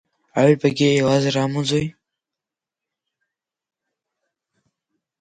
[0.41, 1.87] Аҩбагьы еилазар амуӡои?